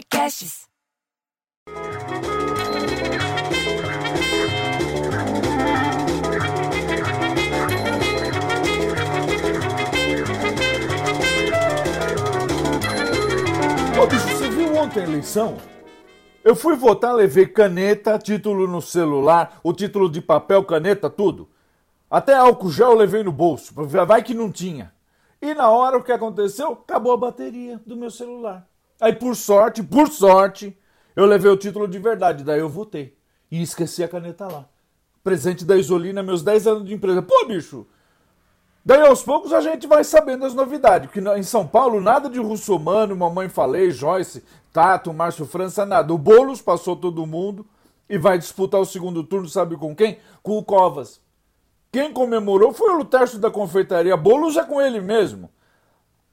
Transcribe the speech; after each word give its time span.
Podcasts. 0.00 0.66
Ô, 14.00 14.06
bicho, 14.06 14.28
você 14.28 14.48
viu 14.48 14.74
ontem 14.74 15.00
a 15.00 15.02
eleição? 15.02 15.58
Eu 16.42 16.56
fui 16.56 16.74
votar, 16.76 17.14
levei 17.14 17.46
caneta, 17.46 18.18
título 18.18 18.66
no 18.66 18.80
celular, 18.80 19.60
o 19.62 19.74
título 19.74 20.10
de 20.10 20.22
papel, 20.22 20.64
caneta, 20.64 21.10
tudo. 21.10 21.50
Até 22.10 22.34
álcool 22.34 22.70
gel 22.70 22.92
eu 22.92 22.96
levei 22.96 23.22
no 23.22 23.32
bolso, 23.32 23.74
vai 23.74 24.22
que 24.22 24.32
não 24.32 24.50
tinha. 24.50 24.94
E 25.42 25.52
na 25.52 25.68
hora 25.68 25.98
o 25.98 26.02
que 26.02 26.12
aconteceu? 26.12 26.72
Acabou 26.72 27.12
a 27.12 27.18
bateria 27.18 27.78
do 27.84 27.96
meu 27.96 28.10
celular. 28.10 28.69
Aí 29.00 29.12
por 29.12 29.34
sorte, 29.34 29.82
por 29.82 30.08
sorte, 30.08 30.76
eu 31.16 31.24
levei 31.24 31.50
o 31.50 31.56
título 31.56 31.88
de 31.88 31.98
verdade, 31.98 32.44
daí 32.44 32.60
eu 32.60 32.68
votei. 32.68 33.16
E 33.50 33.62
esqueci 33.62 34.04
a 34.04 34.08
caneta 34.08 34.46
lá. 34.46 34.68
Presente 35.24 35.64
da 35.64 35.76
Isolina, 35.76 36.22
meus 36.22 36.42
10 36.42 36.66
anos 36.66 36.84
de 36.86 36.94
empresa. 36.94 37.22
Pô, 37.22 37.46
bicho, 37.46 37.86
Daí 38.84 39.02
aos 39.02 39.22
poucos 39.22 39.52
a 39.52 39.60
gente 39.60 39.86
vai 39.86 40.02
sabendo 40.02 40.46
as 40.46 40.54
novidades, 40.54 41.10
porque 41.10 41.20
em 41.38 41.42
São 41.42 41.66
Paulo 41.66 42.00
nada 42.00 42.30
de 42.30 42.40
Russomano, 42.40 43.14
Mamãe 43.14 43.48
Falei, 43.48 43.90
Joyce, 43.90 44.42
Tato, 44.72 45.12
Márcio 45.12 45.44
França, 45.44 45.84
nada. 45.84 46.12
O 46.14 46.18
Boulos 46.18 46.62
passou 46.62 46.96
todo 46.96 47.26
mundo 47.26 47.66
e 48.08 48.16
vai 48.16 48.38
disputar 48.38 48.80
o 48.80 48.86
segundo 48.86 49.22
turno, 49.22 49.48
sabe 49.48 49.76
com 49.76 49.94
quem? 49.94 50.18
Com 50.42 50.56
o 50.56 50.64
Covas. 50.64 51.20
Quem 51.92 52.12
comemorou 52.12 52.72
foi 52.72 52.94
o 52.94 52.96
Lutércio 52.98 53.38
da 53.38 53.50
Confeitaria. 53.50 54.16
Boulos 54.16 54.56
é 54.56 54.64
com 54.64 54.80
ele 54.80 55.00
mesmo. 55.00 55.50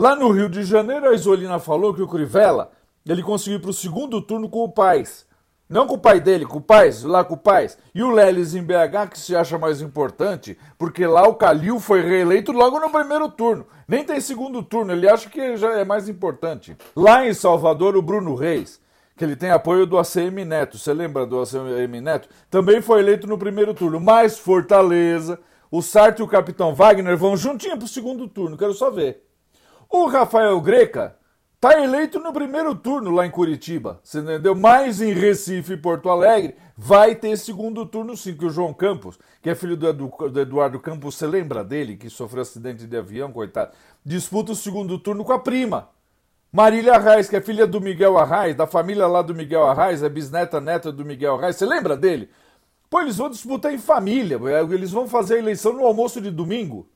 Lá 0.00 0.16
no 0.16 0.30
Rio 0.30 0.48
de 0.48 0.62
Janeiro, 0.62 1.10
a 1.10 1.12
Isolina 1.12 1.58
falou 1.58 1.92
que 1.92 2.00
o 2.00 2.08
Crivella 2.08 2.70
ele 3.06 3.22
conseguiu 3.22 3.58
ir 3.58 3.60
para 3.60 3.68
o 3.68 3.74
segundo 3.74 4.22
turno 4.22 4.48
com 4.48 4.64
o 4.64 4.72
Paz. 4.72 5.26
Não 5.68 5.86
com 5.86 5.92
o 5.92 5.98
pai 5.98 6.18
dele, 6.18 6.46
com 6.46 6.56
o 6.56 6.62
Paz, 6.62 7.02
lá 7.02 7.22
com 7.22 7.34
o 7.34 7.36
Paz. 7.36 7.76
E 7.94 8.02
o 8.02 8.10
Lelis 8.10 8.54
em 8.54 8.62
BH, 8.62 9.10
que 9.10 9.18
se 9.18 9.36
acha 9.36 9.58
mais 9.58 9.82
importante, 9.82 10.56
porque 10.78 11.06
lá 11.06 11.28
o 11.28 11.34
Calil 11.34 11.78
foi 11.78 12.00
reeleito 12.00 12.50
logo 12.50 12.80
no 12.80 12.88
primeiro 12.88 13.28
turno. 13.28 13.66
Nem 13.86 14.02
tem 14.02 14.22
segundo 14.22 14.62
turno, 14.62 14.90
ele 14.90 15.06
acha 15.06 15.28
que 15.28 15.58
já 15.58 15.78
é 15.78 15.84
mais 15.84 16.08
importante. 16.08 16.74
Lá 16.96 17.26
em 17.26 17.34
Salvador, 17.34 17.94
o 17.94 18.00
Bruno 18.00 18.34
Reis, 18.34 18.80
que 19.18 19.22
ele 19.22 19.36
tem 19.36 19.50
apoio 19.50 19.84
do 19.84 19.98
ACM 19.98 20.46
Neto, 20.46 20.78
você 20.78 20.94
lembra 20.94 21.26
do 21.26 21.38
ACM 21.38 22.00
Neto? 22.00 22.26
Também 22.48 22.80
foi 22.80 23.00
eleito 23.00 23.26
no 23.26 23.36
primeiro 23.36 23.74
turno. 23.74 24.00
Mas 24.00 24.38
Fortaleza, 24.38 25.38
o 25.70 25.82
Sartre 25.82 26.22
e 26.22 26.24
o 26.24 26.28
Capitão 26.28 26.74
Wagner 26.74 27.18
vão 27.18 27.36
juntinho 27.36 27.76
pro 27.76 27.86
segundo 27.86 28.26
turno, 28.26 28.56
quero 28.56 28.72
só 28.72 28.90
ver. 28.90 29.26
O 29.90 30.06
Rafael 30.06 30.60
Greca 30.60 31.16
Tá 31.60 31.78
eleito 31.78 32.18
no 32.18 32.32
primeiro 32.32 32.74
turno 32.74 33.10
lá 33.10 33.26
em 33.26 33.30
Curitiba, 33.30 34.00
você 34.02 34.20
entendeu? 34.20 34.54
Mas 34.54 35.02
em 35.02 35.12
Recife 35.12 35.74
e 35.74 35.76
Porto 35.76 36.08
Alegre 36.08 36.54
vai 36.74 37.14
ter 37.14 37.36
segundo 37.36 37.84
turno 37.84 38.16
sim, 38.16 38.34
que 38.34 38.46
o 38.46 38.48
João 38.48 38.72
Campos, 38.72 39.18
que 39.42 39.50
é 39.50 39.54
filho 39.54 39.76
do, 39.76 39.92
do 39.92 40.40
Eduardo 40.40 40.80
Campos, 40.80 41.16
você 41.16 41.26
lembra 41.26 41.62
dele, 41.62 41.98
que 41.98 42.08
sofreu 42.08 42.40
acidente 42.40 42.86
de 42.86 42.96
avião, 42.96 43.30
coitado, 43.30 43.72
disputa 44.02 44.52
o 44.52 44.56
segundo 44.56 44.98
turno 44.98 45.22
com 45.22 45.34
a 45.34 45.38
prima. 45.38 45.90
Marília 46.50 46.94
Arraes, 46.94 47.28
que 47.28 47.36
é 47.36 47.42
filha 47.42 47.66
do 47.66 47.78
Miguel 47.78 48.16
Arraes, 48.16 48.56
da 48.56 48.66
família 48.66 49.06
lá 49.06 49.20
do 49.20 49.34
Miguel 49.34 49.66
Arraes, 49.66 50.02
é 50.02 50.08
bisneta 50.08 50.62
neta 50.62 50.90
do 50.90 51.04
Miguel 51.04 51.34
Arraes, 51.34 51.56
você 51.56 51.66
lembra 51.66 51.94
dele? 51.94 52.30
Pô, 52.88 53.02
eles 53.02 53.18
vão 53.18 53.28
disputar 53.28 53.70
em 53.70 53.78
família, 53.78 54.40
eles 54.72 54.92
vão 54.92 55.06
fazer 55.06 55.34
a 55.34 55.38
eleição 55.38 55.74
no 55.74 55.84
almoço 55.84 56.22
de 56.22 56.30
domingo. 56.30 56.88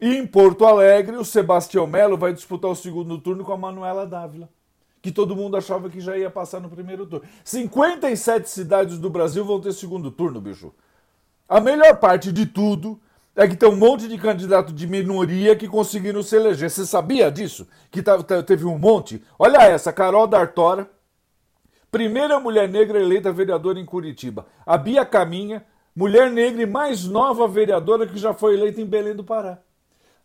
E 0.00 0.16
em 0.16 0.26
Porto 0.26 0.64
Alegre, 0.64 1.16
o 1.16 1.24
Sebastião 1.24 1.86
Melo 1.86 2.16
vai 2.16 2.32
disputar 2.32 2.70
o 2.70 2.74
segundo 2.74 3.18
turno 3.18 3.44
com 3.44 3.52
a 3.52 3.58
Manuela 3.58 4.06
Dávila, 4.06 4.48
que 5.02 5.12
todo 5.12 5.36
mundo 5.36 5.58
achava 5.58 5.90
que 5.90 6.00
já 6.00 6.16
ia 6.16 6.30
passar 6.30 6.58
no 6.58 6.70
primeiro 6.70 7.04
turno. 7.04 7.26
57 7.44 8.48
cidades 8.48 8.98
do 8.98 9.10
Brasil 9.10 9.44
vão 9.44 9.60
ter 9.60 9.74
segundo 9.74 10.10
turno, 10.10 10.40
bicho. 10.40 10.72
A 11.46 11.60
melhor 11.60 11.98
parte 11.98 12.32
de 12.32 12.46
tudo 12.46 12.98
é 13.36 13.46
que 13.46 13.56
tem 13.56 13.68
um 13.68 13.76
monte 13.76 14.08
de 14.08 14.16
candidato 14.16 14.72
de 14.72 14.86
minoria 14.86 15.54
que 15.54 15.68
conseguiram 15.68 16.22
se 16.22 16.34
eleger. 16.34 16.70
Você 16.70 16.86
sabia 16.86 17.30
disso? 17.30 17.68
Que 17.90 18.02
teve 18.46 18.64
um 18.64 18.78
monte? 18.78 19.22
Olha 19.38 19.58
essa, 19.58 19.92
Carol 19.92 20.26
D'Artora, 20.26 20.90
primeira 21.90 22.40
mulher 22.40 22.70
negra 22.70 22.98
eleita 22.98 23.30
vereadora 23.30 23.78
em 23.78 23.84
Curitiba. 23.84 24.46
A 24.64 24.78
Bia 24.78 25.04
Caminha, 25.04 25.62
mulher 25.94 26.30
negra 26.30 26.62
e 26.62 26.66
mais 26.66 27.04
nova 27.04 27.46
vereadora 27.46 28.06
que 28.06 28.16
já 28.16 28.32
foi 28.32 28.54
eleita 28.54 28.80
em 28.80 28.86
Belém 28.86 29.14
do 29.14 29.24
Pará. 29.24 29.58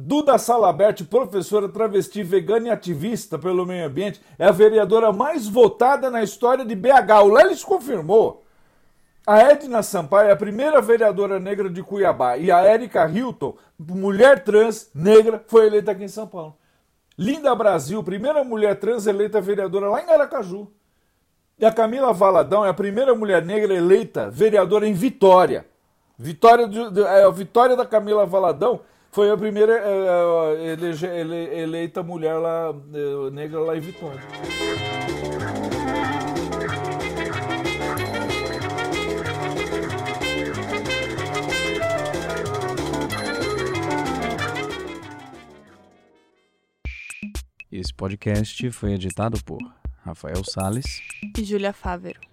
Duda 0.00 0.38
Salabert, 0.38 1.04
professora 1.06 1.68
travesti 1.68 2.22
vegana 2.22 2.68
e 2.68 2.70
ativista 2.70 3.36
pelo 3.36 3.66
meio 3.66 3.84
ambiente, 3.84 4.20
é 4.38 4.46
a 4.46 4.52
vereadora 4.52 5.12
mais 5.12 5.48
votada 5.48 6.08
na 6.08 6.22
história 6.22 6.64
de 6.64 6.76
BH. 6.76 7.24
O 7.24 7.32
Lelis 7.32 7.64
confirmou. 7.64 8.44
A 9.26 9.40
Edna 9.40 9.82
Sampaio 9.82 10.28
é 10.28 10.32
a 10.32 10.36
primeira 10.36 10.80
vereadora 10.80 11.40
negra 11.40 11.68
de 11.68 11.82
Cuiabá 11.82 12.36
e 12.36 12.50
a 12.50 12.64
Erika 12.72 13.08
Hilton, 13.08 13.56
mulher 13.76 14.44
trans 14.44 14.88
negra, 14.94 15.42
foi 15.48 15.66
eleita 15.66 15.90
aqui 15.90 16.04
em 16.04 16.08
São 16.08 16.28
Paulo. 16.28 16.56
Linda 17.18 17.52
Brasil, 17.56 18.02
primeira 18.04 18.44
mulher 18.44 18.78
trans 18.78 19.06
eleita 19.06 19.40
vereadora 19.40 19.88
lá 19.88 20.00
em 20.00 20.08
Aracaju. 20.08 20.68
E 21.58 21.66
a 21.66 21.72
Camila 21.72 22.12
Valadão 22.12 22.64
é 22.64 22.68
a 22.68 22.74
primeira 22.74 23.16
mulher 23.16 23.44
negra 23.44 23.74
eleita 23.74 24.30
vereadora 24.30 24.86
em 24.86 24.94
Vitória. 24.94 25.66
Vitória, 26.16 26.68
de, 26.68 27.02
é, 27.02 27.24
a 27.24 27.30
vitória 27.30 27.76
da 27.76 27.84
Camila 27.84 28.24
Valadão 28.24 28.80
foi 29.10 29.30
a 29.30 29.36
primeira 29.36 29.82
uh, 29.82 30.56
elege, 30.62 31.06
ele, 31.06 31.60
eleita 31.60 32.02
mulher 32.02 32.34
lá, 32.34 32.70
uh, 32.70 33.30
negra 33.30 33.60
lá 33.60 33.76
em 33.76 33.80
Vitória. 33.80 34.20
Esse 47.70 47.94
podcast 47.94 48.70
foi 48.70 48.94
editado 48.94 49.42
por 49.44 49.58
Rafael 50.02 50.42
Sales 50.42 51.00
e 51.36 51.44
Júlia 51.44 51.72
Fávero. 51.72 52.27